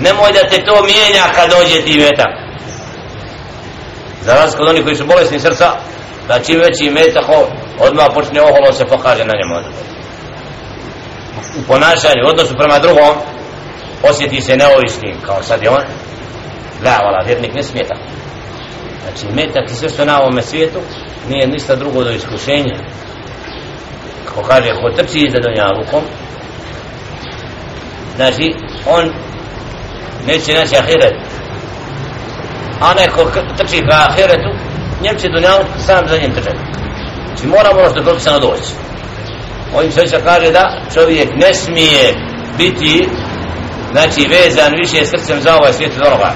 [0.01, 2.33] Nemoj da te to mijenja kad dođe ti metak
[4.21, 5.71] Za razliku od oni koji su bolesni srca
[6.27, 7.25] Da čim veći metak
[7.79, 9.81] Odmah počne oholo se pokaže na njemu
[11.59, 13.15] u ponašanju, u odnosu prema drugom,
[14.09, 15.83] osjeti se neovisnim, kao sad je on,
[16.83, 18.07] da, vala, vjernik ne smije tako.
[19.03, 20.79] Znači, metak i sve što na ovome svijetu
[21.29, 22.75] nije ništa drugo do iskušenja.
[24.25, 26.03] Kako kaže, ko trči iza donja rukom
[28.15, 29.11] znači, on
[30.27, 31.15] neće naći ahiret.
[32.81, 34.49] A neko trči ka ahiretu,
[35.03, 36.57] njem će donjaluk sam za njim trčati.
[37.27, 38.71] Znači, moramo ono što je propisano doći.
[39.75, 42.13] Ovim se kaže da čovjek ne smije
[42.57, 43.09] biti
[43.91, 46.31] znači vezan više srcem za ovaj svijet od onoga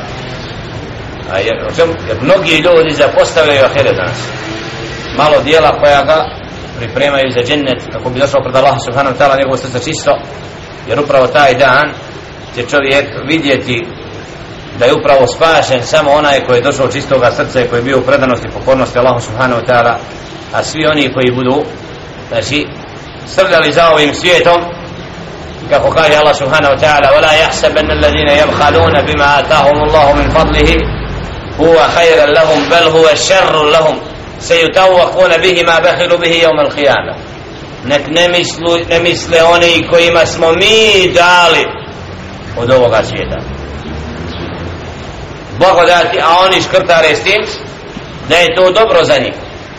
[1.32, 4.20] a jer, čem, jer mnogi ljudi zapostavljaju ahiret danas
[5.18, 6.26] malo dijela koja ga
[6.78, 10.12] pripremaju za džennet kako bi došao pred Allah subhanahu wa ta'ala njegovo srce čisto
[10.88, 11.86] jer upravo taj dan
[12.55, 13.87] će čovjek vidjeti
[14.79, 17.99] da je upravo spašen samo onaj koji je došao čistoga srca i koji je bio
[17.99, 19.95] u predanosti i pokornosti Allahu subhanahu wa ta'ala
[20.53, 21.63] a svi oni koji budu
[22.29, 22.67] znači
[23.27, 24.61] srljali za ovim svijetom
[25.71, 30.77] kako kaže Allah subhanahu wa ta'ala ولا يحسبن الذين يبخلون بما آتاهم الله من فضله
[31.61, 34.01] هو خيرا لهم بل هو شر لهم
[34.39, 37.15] سيتوقون به ما بخلوا به يوم القيامة
[37.85, 41.65] nek ne, mislu, ne misle oni kojima smo mi dali
[42.58, 43.38] od ovoga svijeta.
[45.60, 47.46] Blagodati a oni škrtare s tim
[48.30, 49.34] da je to dobro za njih.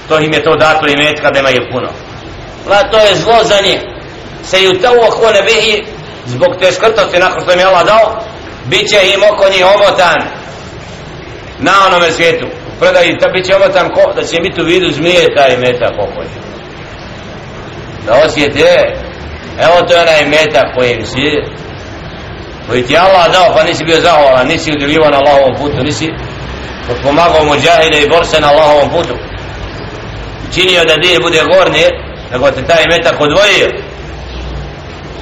[0.09, 1.89] To im je to dato i metka da imaju puno.
[2.67, 3.81] La to je zlo za njih.
[4.43, 5.85] Se ju to uhone bihi
[6.27, 8.23] zbog te škrtosti nakon što im je Allah dao
[8.65, 10.19] bit će im oko njih omotan
[11.59, 12.47] na onome svijetu.
[12.81, 16.27] Predaj ta bit će omotan ko, da će biti u vidu zmije taj metak pokoj
[18.07, 18.95] da osjete
[19.59, 21.43] evo to je onaj metak kojim si
[22.67, 26.11] Pa koji ti Allah dao pa nisi bio zahvalan nisi udjeljivan na Allahovom putu nisi
[27.03, 29.15] pomagao muđahide i borse na Allahovom putu.
[30.55, 31.87] Činio da dije bude gornje
[32.33, 33.69] nego te taj metak odvojio.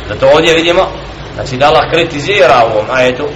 [0.09, 0.83] Da to ovdje vidimo
[1.35, 3.29] znači da Allah kritizira u ovom ajetu.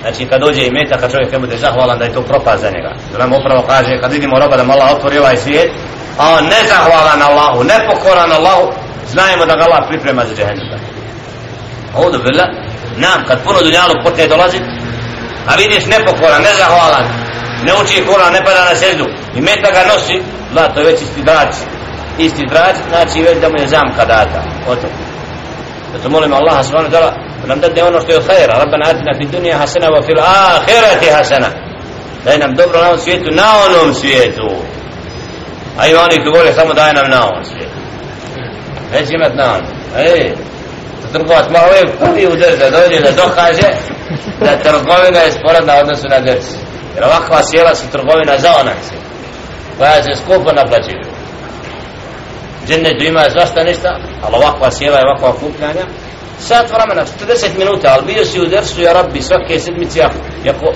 [0.00, 2.70] Znači kad dođe i metak kad čovjek ne bude zahvalan da je to propast za
[2.70, 2.92] njega.
[3.12, 5.70] Da nam upravo kaže kad vidimo roba da mu Allah otvori ovaj svijet
[6.18, 8.72] a on ne zahvalan Allahu nepokoran Allahu
[9.08, 10.80] znajemo da ga Allah priprema za džehennem.
[11.96, 12.65] Audu billah
[12.96, 14.62] nam kad puno dunjalu počne dolazit
[15.48, 17.06] a vidiš nepokoran, nezahvalan
[17.66, 20.22] ne uči Kur'an, ne pada na seždu i meta ga nosi,
[20.54, 21.54] da to je već isti drač
[22.18, 24.42] isti drač, znači već da mu je zamka data.
[24.68, 24.88] O to.
[25.92, 28.58] Zato molim Allaha subhanahu ta'ala da nam dadne ono što je od hajera.
[28.58, 31.46] Rabbana atina fi dunija hasana wa fil ahirati hasana.
[32.24, 34.48] Daj nam dobro na ovom svijetu na onom svijetu.
[35.78, 37.78] A ima oni koji vole samo daj nam na ovom svijetu.
[38.92, 39.72] Neće imat na onom.
[39.96, 40.34] Ej
[41.12, 43.70] trgovac malo je prvi udr da dođe da dokaže
[44.40, 46.54] da trgovina je sporedna odnosu na djecu.
[46.94, 48.94] jer ovakva sjela su trgovina za onak se
[49.78, 51.04] koja se skupo naplaćuju
[52.66, 53.90] džennetu ima svašta ništa
[54.22, 55.84] ali ovakva sjela je ovakva kupljanja
[56.38, 59.98] sat vremena, 40 minuta ali bio si u drsu ja rabbi svake sedmice
[60.44, 60.72] jako,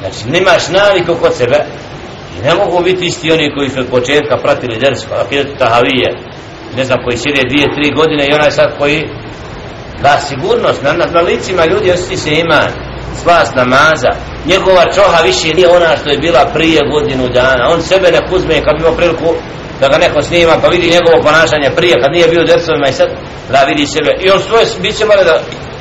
[0.00, 1.58] znači nemaš naviku kod sebe
[2.36, 6.08] i ne mogu biti isti oni koji su od početka pratili drsu akidetu tahavije
[6.76, 9.08] ne znam koji sjede dvije, tri godine i onaj sad koji
[10.02, 12.62] da sigurnost na, na, na licima ljudi osjeti se ima
[13.20, 14.10] spas namaza.
[14.46, 17.68] Njegova čoha više nije ona što je bila prije godinu dana.
[17.68, 19.34] On sebe ne uzme kad imao priliku
[19.80, 22.92] da ga neko snima pa vidi njegovo ponašanje prije kad nije bio u djecovima i
[22.92, 23.08] sad
[23.52, 24.10] da vidi sebe.
[24.20, 25.40] I on svoje bit će mora da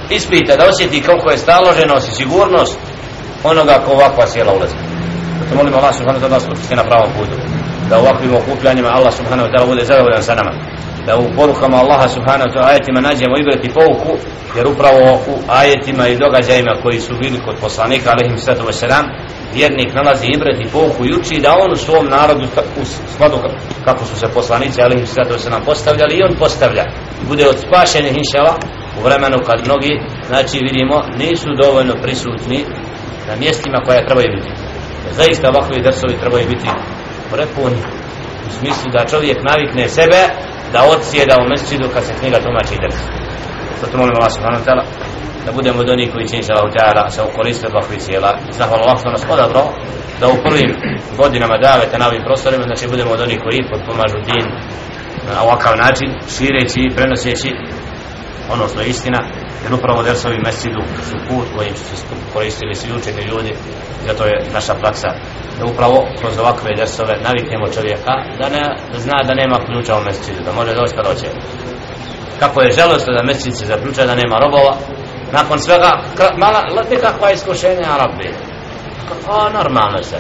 [0.10, 2.78] ispita da osjeti koliko je staloženost i sigurnost
[3.44, 4.76] onoga ko ovakva sjela ulazi.
[5.40, 7.36] Zato molimo Allah subhanahu wa ta'ala na pravom putu
[7.90, 10.52] da ovakvim okupljanjima Allah subhanahu wa ta'ala bude zadovoljan sa nama
[11.08, 14.12] da u porukama Allaha subhanahu wa ta'ala ajetima nađemo ibrati pouku
[14.58, 15.02] jer upravo
[15.32, 19.06] u ajetima i događajima koji su bili kod poslanika alaihim sallatu wasalam
[19.54, 22.46] vjernik nalazi ibrati pouku i uči da on u svom narodu
[22.82, 23.38] u skladu
[23.86, 26.86] kako su se poslanici alaihim sallatu wasalam postavljali i on postavlja.
[27.30, 28.54] Bude od spašenih inšala
[29.00, 29.94] u vremenu kad mnogi
[30.28, 32.60] znači vidimo nisu dovoljno prisutni
[33.28, 34.52] na mjestima koja trebaju biti.
[35.12, 36.70] Zaista ovakvi drsovi trebaju biti
[37.32, 37.80] prepuni
[38.48, 40.22] u smislu da čovjek navikne sebe
[40.76, 43.00] da odsjeda u mesčidu kad se knjiga tumači drs.
[43.82, 44.84] Zato molim Allah subhanahu wa ta'ala
[45.46, 48.02] da budemo od onih koji će inša Allah ta'ala se okoriste dva ovakvih.
[48.60, 49.64] Zahvala Allah što nas odabro
[50.20, 50.72] da u prvim
[51.22, 54.46] godinama davete na ovim prostorima, znači budemo od onih koji potpomažu din
[55.30, 57.52] na ovakav način, šireći i prenoseći
[58.54, 59.20] ono što je istina,
[59.64, 63.56] jer upravo dersovi mesidu su put kojim su koristili svi učeni ljudi,
[64.08, 65.10] zato je naša praksa
[65.60, 70.04] da upravo kroz ovakve dersove naviknemo čovjeka da, ne, da zna da nema ključa u
[70.04, 71.28] mesidu da može doći pa kada hoće.
[72.40, 74.76] Kako je želostno da mesid se zaključa da nema robova,
[75.32, 75.92] nakon svega,
[76.38, 78.34] mala, nekakva iskušenja Arabi.
[79.28, 80.18] o, normalno se.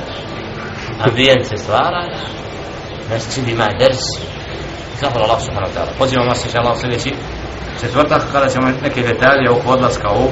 [1.03, 2.03] Ambijent se stvara,
[3.09, 4.01] mesid ima ders.
[5.01, 5.91] Zahvala Allah subhanahu wa ta'ala.
[5.97, 7.13] Pozivamo vas, inša Allah, sljedeći
[7.81, 10.25] Četvrtak kada ćemo neke detalje oko odlaska u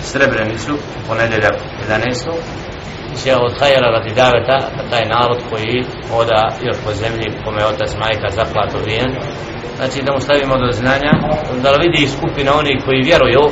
[0.00, 1.56] Srebrenicu u ponedjeljak
[1.88, 3.22] 11.
[3.22, 4.58] će od hajera radi daveta
[4.90, 5.86] taj narod koji
[6.20, 9.12] oda još po zemlji kome je otac majka zaplat vijen
[9.76, 11.12] znači da mu stavimo do znanja
[11.64, 13.44] da vidi skupina oni koji vjeruju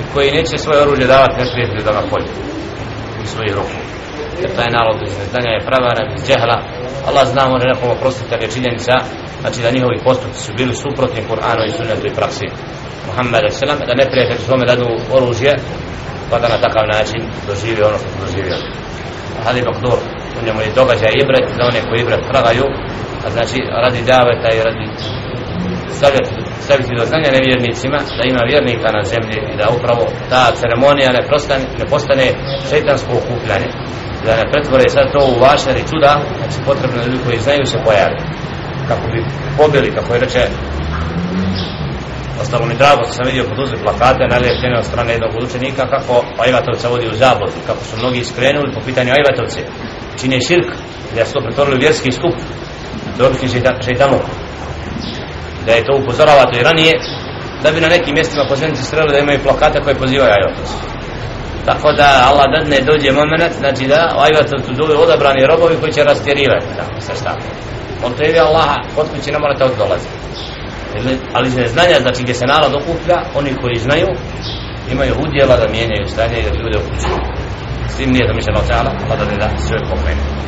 [0.00, 2.30] i koji neće svoje oružje davati neprijatelju da na polju
[3.22, 3.87] u svojih ruku
[4.42, 6.58] jer taj narod iz neznanja je pravara iz džehla.
[7.08, 8.94] Allah zna može nekom oprostiti ali je činjenica
[9.42, 12.46] znači da njihovi postupci su bili suprotni Kur'anu i sunnetu i praksi.
[13.06, 15.52] Muhammed selam da neprijatelj svome dadu oružje
[16.30, 18.56] pa da na takav način doživi ono što su doživio.
[19.44, 19.98] Hadi Bakdur
[20.38, 22.66] u njemu je događaj ibret za one koji ibret tragaju
[23.24, 24.86] a znači radi daveta i radi
[25.98, 26.30] staviti,
[26.64, 31.22] staviti do znanja nevjernicima da ima vjernika na zemlji i da upravo ta ceremonija ne,
[31.28, 32.26] prostane, ne postane
[32.70, 33.68] šeitansko okupljanje
[34.24, 37.78] da ne pretvore sad to u vašar i čuda znači potrebno ljudi koji znaju se
[37.84, 38.20] pojavi
[38.88, 39.24] kako bi
[39.56, 40.42] pobili, kako je reče
[42.40, 46.88] ostalo mi drago što sam vidio poduzeli plakate nalijepljene od strane jednog učenika kako Ajvatovca
[46.88, 49.60] vodi u zabod kako su mnogi iskrenuli po pitanju Ajvatovce
[50.20, 50.68] čine širk
[51.14, 52.34] da su to pretvorili vjerski skup.
[53.16, 53.48] To je obični
[53.84, 54.22] šeitanuk
[55.66, 56.92] da je to upozoravato i ranije
[57.62, 60.97] da bi na nekim mjestima posljednici streli da imaju plakate koje pozivaju Ajvatovce
[61.70, 66.76] tako da Allah dadne dođe moment znači da Ajvatovcu duve odabrani robovi koji će rastjerivati
[66.80, 67.32] tako sa šta.
[68.04, 70.16] On to je Allaha kod kuće ne morate odolaziti.
[71.34, 74.08] Ali iz neznanja znači gdje se narod okuplja oni koji znaju
[74.94, 77.20] imaju udjela da mijenjaju stanje i da ljude okućuju
[77.90, 80.38] s tim nije da mišljeno ta'ala pa da ne da sve pokrenu